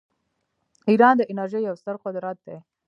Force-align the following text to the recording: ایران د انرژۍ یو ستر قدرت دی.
ایران 0.89 1.13
د 1.17 1.21
انرژۍ 1.31 1.61
یو 1.65 1.75
ستر 1.81 1.95
قدرت 2.05 2.37
دی. 2.45 2.57